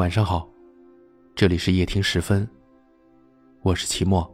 [0.00, 0.48] 晚上好，
[1.34, 2.48] 这里是夜听十分，
[3.60, 4.26] 我是齐墨。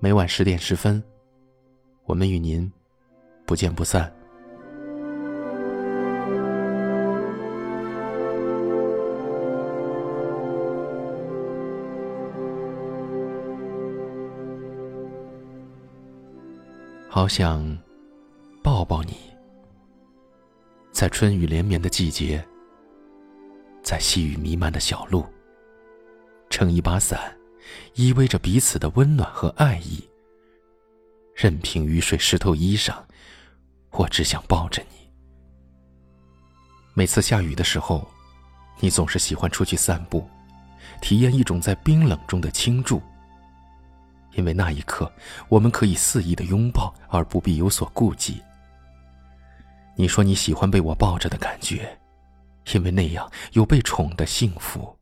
[0.00, 1.00] 每晚十点十分，
[2.04, 2.68] 我们与您
[3.46, 4.12] 不见不散。
[17.08, 17.78] 好想
[18.64, 19.14] 抱抱你，
[20.90, 22.44] 在春雨连绵的季节。
[23.84, 25.24] 在细雨弥漫的小路，
[26.48, 27.36] 撑一把伞，
[27.94, 30.02] 依偎着彼此的温暖和爱意。
[31.34, 32.94] 任凭雨水湿透衣裳，
[33.90, 35.12] 我只想抱着你。
[36.94, 38.08] 每次下雨的时候，
[38.80, 40.26] 你总是喜欢出去散步，
[41.02, 43.02] 体验一种在冰冷中的倾注。
[44.32, 45.12] 因为那一刻，
[45.48, 48.42] 我们可以肆意的拥抱，而不必有所顾忌。
[49.94, 51.96] 你说你喜欢被我抱着的感觉。
[52.72, 54.98] 因为那样有被宠的幸福，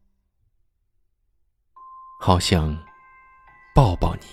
[2.20, 2.77] 好想
[3.74, 4.27] 抱抱你。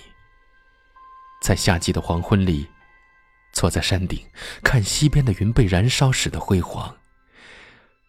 [1.42, 2.68] 在夏季的黄昏里，
[3.54, 4.20] 坐在山顶，
[4.64, 6.94] 看西边的云被燃烧时的辉煌，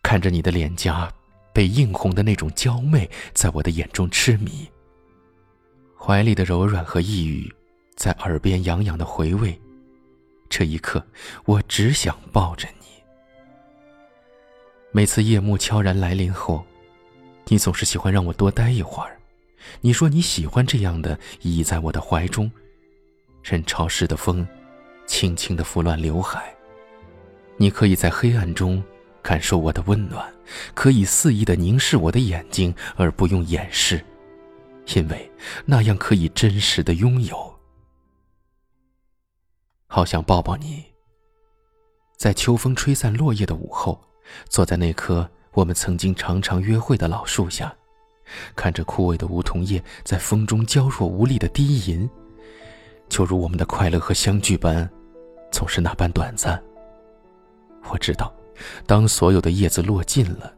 [0.03, 1.13] 看着你的脸颊
[1.53, 4.69] 被映红的那种娇媚，在我的眼中痴迷。
[5.97, 7.55] 怀里的柔软和抑郁，
[7.95, 9.61] 在耳边痒痒的回味。
[10.49, 11.07] 这一刻，
[11.45, 12.90] 我只想抱着你。
[14.93, 16.65] 每次夜幕悄然来临后，
[17.47, 19.17] 你总是喜欢让我多待一会儿。
[19.81, 22.51] 你说你喜欢这样的倚在我的怀中，
[23.41, 24.47] 任潮湿的风
[25.07, 26.53] 轻轻的拂乱刘海。
[27.57, 28.83] 你可以在黑暗中
[29.23, 30.29] 感受我的温暖，
[30.75, 34.05] 可以肆意的凝视我的眼睛而不用掩饰，
[34.95, 35.31] 因为
[35.65, 37.61] 那样可以真实的拥有。
[39.87, 40.85] 好想抱抱你，
[42.17, 44.10] 在秋风吹散落叶的午后。
[44.49, 47.75] 坐在那棵我们曾经常常约会的老树下，
[48.55, 52.09] 看着枯萎的梧桐叶在风中娇弱无力的低吟，
[53.09, 54.89] 就如我们的快乐和相聚般，
[55.51, 56.63] 总是那般短暂。
[57.91, 58.33] 我知道，
[58.87, 60.55] 当所有的叶子落尽了，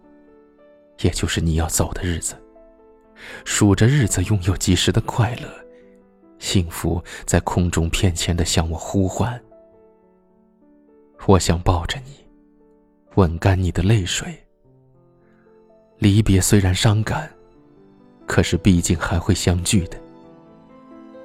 [1.01, 2.35] 也就是你要走的日子。
[3.45, 5.49] 数着日子，拥有及时的快乐，
[6.39, 9.41] 幸福在空中翩跹的向我呼唤。
[11.27, 12.22] 我想抱着你。
[13.17, 14.35] 吻干你的泪水。
[15.99, 17.31] 离别虽然伤感，
[18.27, 19.99] 可是毕竟还会相聚的。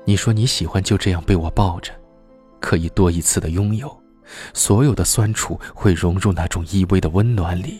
[0.06, 1.92] 你说你喜欢就这样被我抱着，
[2.60, 3.96] 可以多一次的拥有，
[4.54, 7.80] 所有的酸楚会融入那种依偎的温暖里。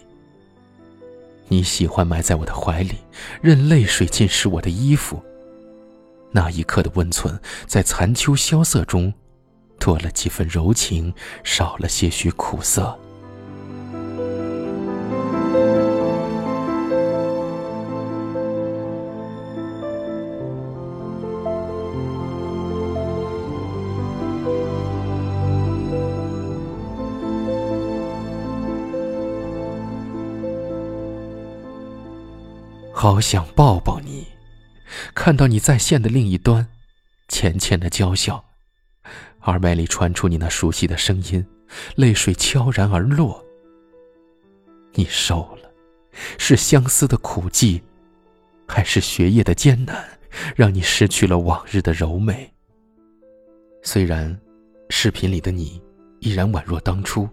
[1.48, 2.96] 你喜欢埋在我的怀里，
[3.42, 5.22] 任泪水浸湿我的衣服。
[6.32, 9.14] 那一刻的温存，在残秋萧瑟中，
[9.80, 11.14] 多了几分柔情，
[11.44, 13.00] 少了些许苦涩。
[33.00, 34.26] 好想抱抱你，
[35.14, 36.68] 看到你在线的另一端，
[37.28, 38.44] 浅浅的娇笑，
[39.44, 41.46] 耳麦里传出你那熟悉的声音，
[41.96, 43.46] 泪水悄然而落。
[44.94, 45.70] 你瘦了，
[46.40, 47.80] 是相思的苦寂，
[48.68, 50.04] 还是学业的艰难，
[50.56, 52.52] 让你失去了往日的柔美？
[53.84, 54.36] 虽然，
[54.90, 55.80] 视频里的你
[56.20, 57.30] 依然宛若当初，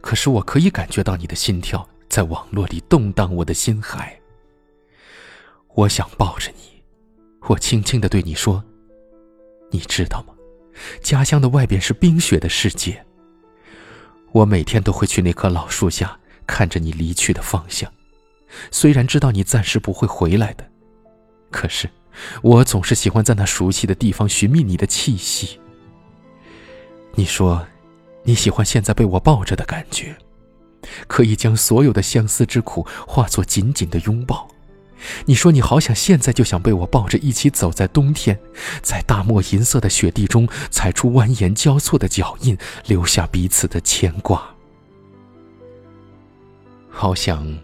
[0.00, 4.19] 可是我可以感觉到你的心跳在网络里动荡我的心海。
[5.74, 6.82] 我想抱着你，
[7.48, 8.62] 我轻轻的对你说
[9.70, 10.34] ：“你知道吗？
[11.02, 13.04] 家乡的外边是冰雪的世界。
[14.32, 17.90] 我每天都会去那棵老树下，看着你离去的方向。
[18.70, 20.68] 虽然知道你暂时不会回来的，
[21.50, 21.88] 可是
[22.42, 25.60] 我总是喜欢在那熟悉的地方寻觅你的气息。
[27.14, 27.66] 你说，
[28.24, 30.16] 你喜欢现在被我抱着的感觉，
[31.06, 34.48] 可以将所有的相思之苦化作紧紧的拥抱。”
[35.26, 38.38] 你说你好想现在就想被我抱着一起走在冬天，
[38.82, 42.56] 在大漠银色的雪地中踩出蜿蜒交错的脚印，
[42.86, 44.54] 留下彼此的牵挂。
[46.88, 47.58] 好想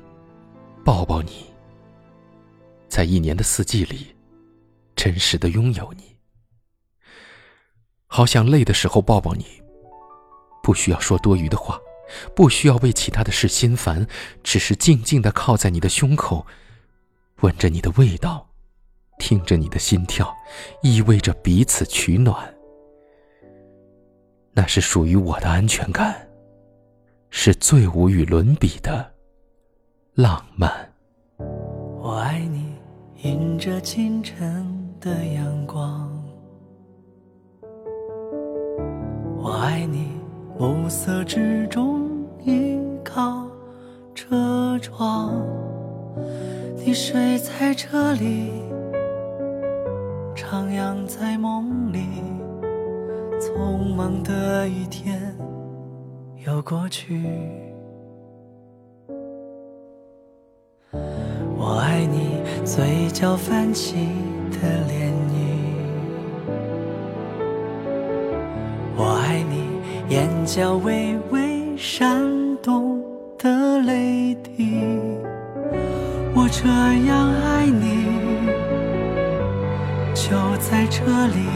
[0.84, 1.46] 抱抱你，
[2.88, 4.14] 在一年的四季里，
[4.94, 6.16] 真实的拥有你。
[8.06, 9.44] 好想累的时候抱抱你，
[10.62, 11.78] 不需要说多余的话，
[12.34, 14.06] 不需要为其他的事心烦，
[14.42, 16.46] 只是静静的靠在你的胸口。
[17.42, 18.48] 闻着你的味道，
[19.18, 20.34] 听着你的心跳，
[20.82, 22.54] 依偎着彼此取暖。
[24.54, 26.26] 那是属于我的安全感，
[27.28, 29.12] 是最无与伦比的
[30.14, 30.90] 浪漫。
[31.38, 32.74] 我爱你，
[33.22, 36.10] 迎着清晨的阳光。
[39.36, 40.08] 我爱你，
[40.58, 42.08] 暮色之中
[42.42, 43.46] 依靠
[44.14, 45.34] 车窗。
[46.86, 48.52] 你睡在这里，
[50.36, 51.98] 徜徉在梦里。
[53.40, 55.36] 匆忙的一天
[56.46, 57.24] 又过去。
[61.58, 63.96] 我爱你，嘴角泛起
[64.52, 65.34] 的涟漪。
[68.96, 72.24] 我爱你，眼角微微闪
[72.62, 73.02] 动
[73.36, 74.80] 的泪滴。
[76.48, 76.68] 这
[77.06, 78.06] 样爱你，
[80.14, 81.46] 就在这里，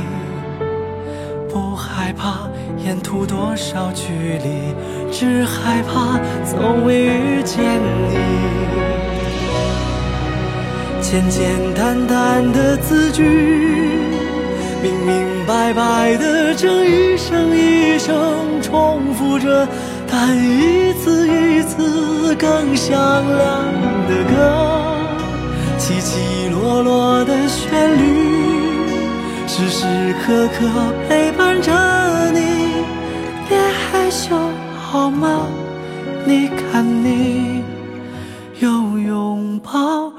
[1.49, 4.75] 不害怕沿途多少距离，
[5.13, 7.63] 只害怕从未遇见
[8.11, 8.19] 你。
[11.01, 13.23] 简简单单的字句，
[14.83, 19.67] 明明白白的，这一声一声重复着，
[20.11, 22.97] 但一次一次更响
[23.37, 23.65] 亮，
[25.91, 28.87] 起起落落的旋律，
[29.49, 29.85] 时时
[30.25, 30.69] 刻刻
[31.09, 31.73] 陪伴着
[32.31, 32.85] 你。
[33.49, 34.37] 别害羞
[34.79, 35.49] 好吗？
[36.25, 37.65] 你看你
[38.61, 40.13] 有拥抱。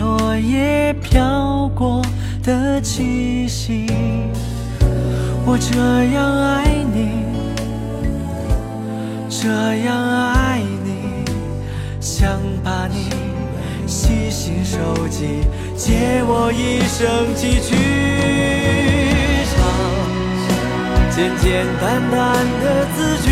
[0.00, 2.00] 落叶飘过
[2.42, 3.86] 的气息。
[5.44, 5.76] 我这
[6.14, 6.64] 样爱
[6.94, 7.20] 你，
[9.28, 9.46] 这
[9.84, 9.94] 样
[10.32, 11.22] 爱你，
[12.00, 13.10] 想把你。
[13.86, 15.44] 细心收集，
[15.76, 17.76] 借我一生寄去
[19.52, 19.54] 唱。
[21.10, 23.28] 简简单单的字句，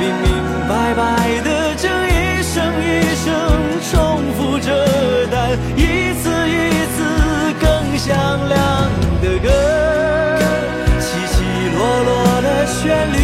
[0.00, 0.26] 明明
[0.68, 1.00] 白白
[1.44, 2.52] 的，这一生
[2.82, 3.30] 一生
[8.04, 8.12] 响
[8.50, 8.60] 亮
[9.22, 9.48] 的歌，
[11.00, 11.36] 起起
[11.74, 12.12] 落落
[12.42, 13.16] 的旋律，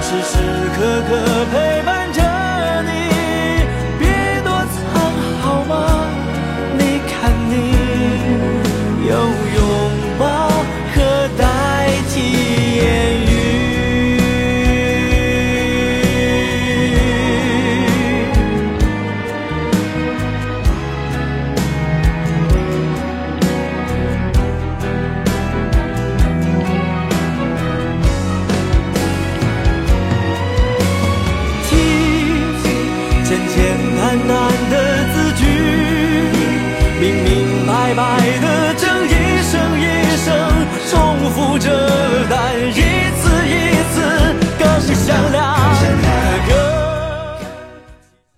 [0.00, 0.32] 时时
[0.74, 1.10] 刻刻
[1.52, 1.75] 陪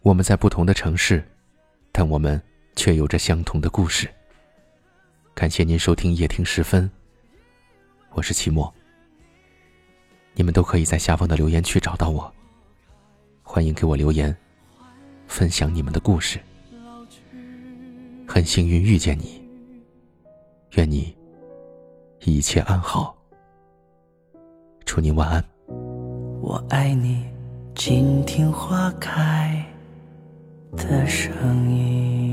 [0.09, 1.23] 我们在不同的城市，
[1.93, 2.41] 但我们
[2.75, 4.09] 却有着相同的故事。
[5.35, 6.91] 感谢您收听夜听时分，
[8.15, 8.73] 我是齐墨。
[10.33, 12.33] 你们都可以在下方的留言区找到我，
[13.43, 14.35] 欢迎给我留言，
[15.27, 16.41] 分享你们的故事。
[18.27, 19.47] 很幸运遇见你，
[20.71, 21.15] 愿你
[22.21, 23.15] 一切安好。
[24.87, 25.45] 祝您晚安。
[26.41, 27.27] 我爱你，
[27.75, 29.63] 静听花开。
[30.77, 31.33] 的声
[31.71, 32.28] 音。